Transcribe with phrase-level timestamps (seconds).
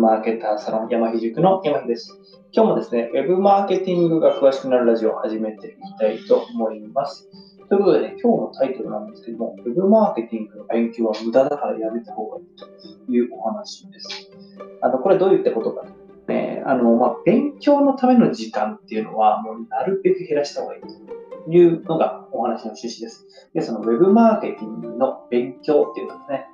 [0.00, 2.18] マーケターサロン山木塾の山木です。
[2.52, 7.28] 今日もですね、ウェブマーケティングが詳しくなるラジオを始めていきたいと思います。
[7.68, 14.30] ということでね、今日のタイトルなんですけども、ウェブマーケティングの勉強は無駄だからやめた方がいいというお話です。
[14.80, 15.92] あの、これどういったことかと。
[16.32, 20.82] ね、あの、まあ、勉強のための時間っていうのは、もうなるべく減らした方がいい
[21.44, 23.26] というのがお話の趣旨です。
[23.52, 26.46] で、そのウェブマーケティングの勉強っていうのですね、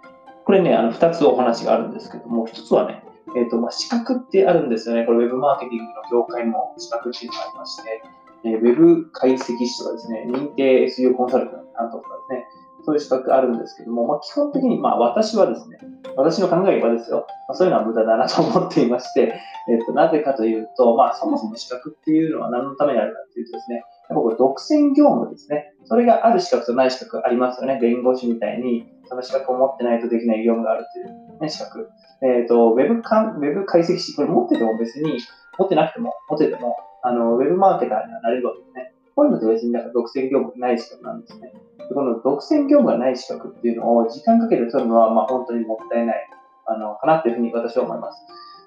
[0.46, 3.02] これね、あの、二つお話があるんですけども、一つはね、
[3.36, 5.04] えっ、ー、と、まあ、資格ってあるんですよね。
[5.04, 8.02] これ、ウェブマーケティングの業界の資格っていうのがありまして、
[8.44, 12.46] えー、ウェブ解析士とかですね、認定 SEO コンサルタント担当とかですね、
[12.86, 15.78] そういう資格あるんですけども、まあ、基本的に、まあ、私はですね、
[16.16, 25.74] 私の考えはですよ、まあ、そういうのは無駄だなと思っていまして、えっ、ー、と、なぜかというと、まあ、そもそも資格っていうのは何のためにあるかというとですね、やっぱこれ独占業務ですね。
[25.84, 27.78] それがある資格とない資格ありますよね。
[27.80, 31.88] 弁護士みたいに、その資格を持ってないとできない業務があるという、ね、資格。
[32.22, 35.18] えっ、ー、と、ウェブかんウェブ解析士、これ持ってても別に、
[35.58, 38.92] 持ってなくても、持ってても、あの、ウェブマーケターにはなれるわけですね。
[39.14, 41.52] こういうのって別になんか独占業務ない資格なんですね。
[41.94, 46.28] この独占業務がない資格っていうのを時間かけて取るのは、まあ本当にもったいない、
[46.66, 48.20] あの、かなっていうふうに私は思います。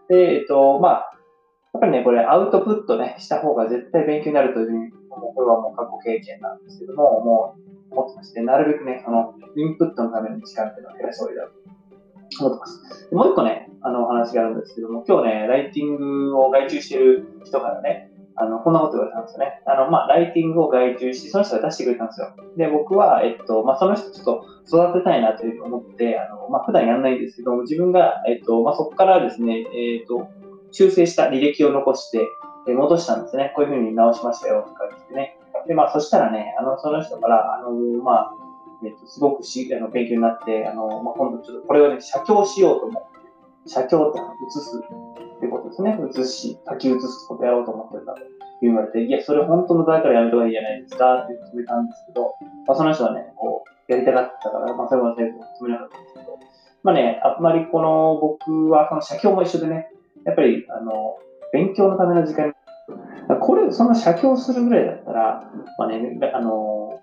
[0.07, 1.18] で、えっ、ー、と、まあ、
[1.73, 7.55] やっぱりね、これアウトプットね、した方が絶対勉強になるというふうに、もうこれはもう過去経験なんですけども、も
[7.91, 11.53] う思ってまして、なるべくね、そのインプットのための時間っていうのを減らした方がいいだろう
[12.39, 13.15] と思ってます。
[13.15, 19.61] もう一個ね、あの話があるんですけども、今日ね、ライティングを外注してる人からね、あの、こんなこと言われたんですよね。
[19.65, 22.33] あの、まあ、ライティングを外注して、その人が出してくれたんですよ。
[22.55, 30.29] で、僕は、えっと、まあ、その人ちょっと育てたいなというふうに思って、あの、まあ、普段やんないんですけども、自分が、えっと、まあ、そこからですね、えっと、
[30.71, 32.27] 修正した履歴を残して、
[32.67, 33.53] え戻したんですね。
[33.55, 35.37] こういうふうに直しましたよ、とか言ってね。
[35.67, 37.71] で、まあ、そしたらね、あの、その人から、あの、
[38.03, 38.31] まあ、
[38.83, 44.19] えっ、と、すごくしあの勉強になって、あの、まあ、今度ちょっとこれをね、写経しようと思って、写経って
[44.51, 44.81] 写す
[45.37, 45.97] ってことですね。
[46.11, 48.21] 写し、書き写すことやろうと思ってたと
[48.61, 52.35] 言われて、いや、それ本当のだからやめた方がいいじゃないですかって決めたんですけど、
[52.67, 56.39] まあ、その人はね、こう、やりたかったから、まあ、それは全部決めなかったんですけど、
[56.83, 59.91] まあね、あんまりこの、僕は、その写経も一緒でね、
[60.25, 61.17] やっぱり、あの、
[61.51, 62.53] 勉強のための時間、
[63.41, 66.99] これ、そんな写経するぐらいだったら、まあね、あの、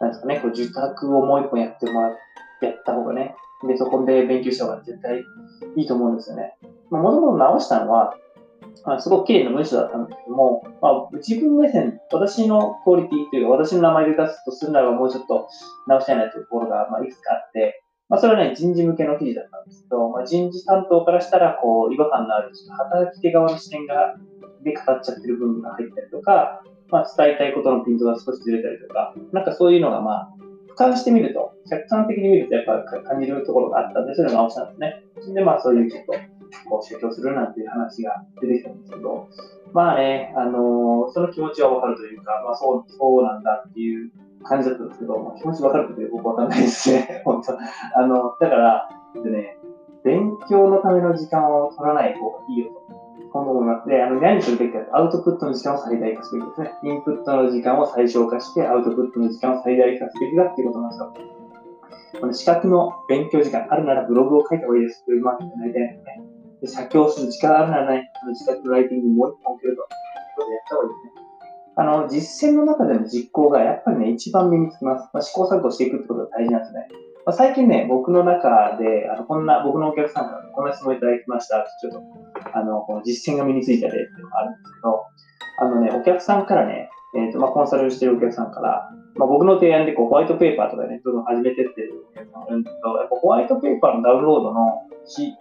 [0.00, 2.08] なんですかね、こう受託をもう一本やってもら
[2.62, 3.34] やった方がね、
[3.66, 5.24] で、そこで勉強した方が絶対
[5.76, 6.54] いいと思うんですよね。
[6.90, 8.14] もともと直したのは、
[8.84, 15.48] まあ、すごく綺麗な文章だったんですけども、まあ、自分目線、私のクオリティというか、私の名前で出すとするならばもうちょっと
[15.86, 24.16] 直したいなというところが、まあ、いくつかあって、まあ、それはね、人事向けの記事だったんですけど、まあ、人事担当からしたら、こう、違和感のある、働き手側の視点が、
[24.62, 30.34] で語っちゃってる部分が入ったりとか、まあ、伝えたいことのピントが少しずれたりとか、なんかそういうのが、まあ、
[30.76, 35.34] 俯瞰してみると、客観的に見ると、やっぱ感じるところがあったんで、それを直したんですね。
[35.34, 36.12] で、まあ、そういうちょっと、
[36.68, 39.28] こう、主張するなんていう話が出てきたんですけど、
[39.72, 44.10] まあね、あのー、その気持ちはわかるというか、まあ、そう、そうなんだっていう
[44.44, 47.22] 感じだったんですけど、まあ、気持ちわかるというか僕わかんないですね。
[47.26, 49.58] 本当あの、だから、でね、
[50.04, 53.04] 勉強のための時間を取らない方がいいよと。
[53.32, 53.88] 今後思います。
[53.88, 56.72] で、あの、何するべきかアウトプットの時間を最大化すべきですね。
[56.84, 61.12] インプットの時間を最小化して、アウトプットの時間を最大化すべきだっていうことなんですよ。
[62.20, 65.04] この資格の勉強時間あるならブログを書いた方がいいです。
[65.08, 66.04] ウェブマーケットになりたいでね。
[66.60, 69.82] で、写経する時間あるならね、あの自宅のライティングもう一本受けると。
[69.82, 69.88] いう
[70.36, 71.13] ことでやった方がいいですね。
[71.76, 75.08] あの、実践の中での実行がやっぱりね、一番身につきます。
[75.12, 76.88] まあ、試行錯誤していくってことが大事なんですね。
[77.26, 81.66] まあ、最近ね、僕の中で、あの、こんな、僕のお客さんからこんな質問いただきました。
[81.80, 82.02] ちょっと、
[82.52, 85.04] あの、この実践が身についた例っていうのがあるんですけど、
[85.58, 94.82] あのね、お客さんからね、えっ、ー、と、まあ、コンサルしてるお客さんから、まあ、僕の提案でこうホワイトペーパーとかね、どんどん始めてってるお客さんがいるんですけど、やっぱホワイトペーパーのダウンロードの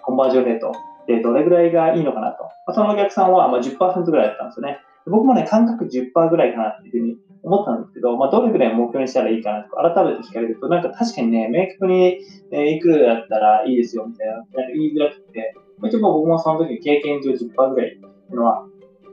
[0.04, 2.44] コンバージョンレートってどれぐらいがいいのかなと。
[2.44, 4.80] まあ、そのお客さんはまあ10%ぐらいだったんですよね。
[5.08, 12.20] 僕もね、感覚10%ぐらいかなっていうふうに思ったんですけど、まあ、どれぐらい目標にしたらいいかなとか改めて聞かれると、なんか確かにね、明確に、
[12.52, 14.44] え、いくらだったらいいですよみたいな、
[14.74, 18.66] 言いづらくて、一応僕もその時経験上10%ぐらいっていうのは、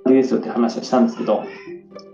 [0.08, 1.42] いいですよって話をしたんですけど、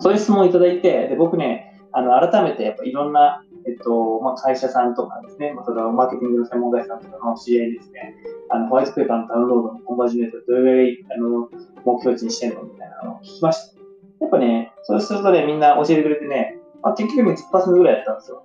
[0.01, 8.15] そういう質問をいただいて、で僕ね、あの改めてやっぱいろんな、えっとまあ、会社さんとかですね、まあ、それはマーケティングの専門会社さんとかの知り合いですね、
[8.51, 11.49] あのホワイトペーパーのダウンロードのコンバージョントどれぐらいあの
[11.87, 13.77] 目標値にしてんのみたいなのを聞きました。
[14.21, 18.43] やっぱね、そうするとね、みんな教えてくれてね、まあ、結局10%ぐらいやったんですよ。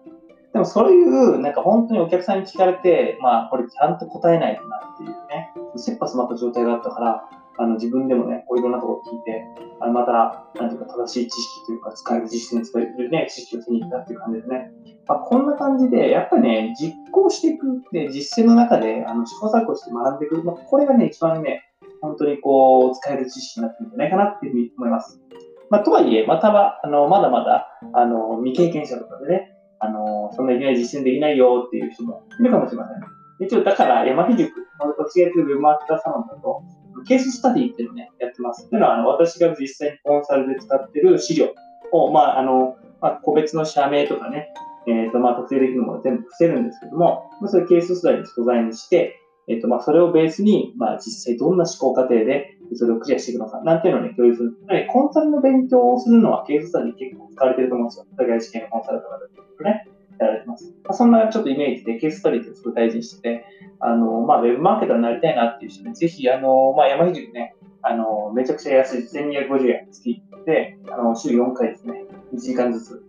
[0.54, 7.24] でもそういう、なんか本当にお客さんに聞かれて、まあこれちゃんと答えないとなっていうね、切羽詰まった状態があったから、
[7.58, 9.46] あの自分でもね、こういろんなところ聞いて、
[9.80, 14.72] あのまた、なんていうか正しい知識というか、使える実践に伝えるね、知識を手に入れたっていう感じですね。
[15.08, 21.71] まあ、こんな感じで、やっぱね、実行していく、で、実践の中で、あの試行錯誤して学んでいく、まあ、これがね、一番ね、
[22.02, 25.22] 本当にこう、使える知識になってるんじゃないかなっていうふうに思います。
[25.70, 33.48] まあ、とはいえ、または、あの、まだまだ、あの、未経験者とかでね、あの、そんないきなり実践できないよっていう人もいるかもしれません。
[33.48, 36.64] 一応、だから、山木塾、私がやってるウェブマーターサロンだと、
[37.08, 38.70] ケーススタディっていうのをね、やってます。
[38.70, 41.54] というのは、あの、私が実際にコンサルで使ってる資料
[41.92, 44.50] を、まあ、あの、まあ、個別の社名とかね、
[44.88, 49.16] えっ、ー、と、まあ、特定できるものを全部伏せるんですけども、まあ、それケーススタディに素材にして、
[49.48, 54.58] えっ、と、まあ、それをベースに、まあ、実際どんな思考過程で、それをクリアしていくのか、なんていうのをね、共有する。
[54.90, 58.06] コンサルの勉強をするのは、ケーススタディ結構使われてると思うんですよ。
[58.18, 59.20] 社外試験のコンサルとか
[59.60, 59.88] でね、
[60.20, 60.74] やられてます。
[60.84, 63.46] まあ、そんなちょっとイメージで、ケーススタディってすごい大事にしてて、
[63.80, 70.04] あの、まあ、ウェブマーケターになりたいなっていう人ね、ぜひ、あの、まあ、山秀ね、あの、めちゃくちゃ安い1250円月
[70.46, 73.04] で、あの、週4回ですね、1時間ずつ、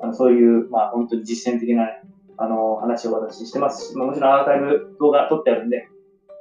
[0.00, 2.02] あのそういう、まあ、本当に実践的な、ね、
[2.36, 5.88] あの、話を私してますし、まあ、もちろんアーカイブ動画撮ってあるんで、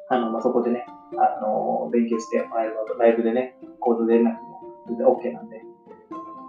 [0.09, 0.85] あの、まあ、そこでね、
[1.17, 2.63] あの、勉強して、まあ、
[2.99, 5.61] ライブでね、コードでなくても全然 OK なんで、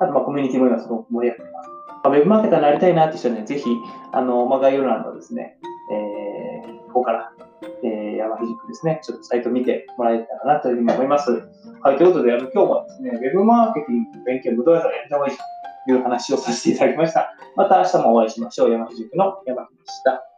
[0.01, 1.71] あと、まあ、コミュニティも今すごく盛り上がってます。
[2.05, 3.65] まあ、ウェブマーケターになりたいなって人はね、ぜひ、
[4.13, 5.59] あの、まあ、概要欄のですね、
[5.91, 7.33] えー、ここから、
[7.83, 11.31] えー、山ひ塾ですね、ちょっとサイト見てもらえたらなというふうに思います。
[11.83, 15.37] はい、ということで、あの今日はですね、ウェブマーケティングの勉強無駄だからやめた方がいい
[15.89, 17.35] いう話をさせていただきました。
[17.57, 18.73] また明日もお会いしましょう。
[18.73, 20.34] 山藤塾の山木でした。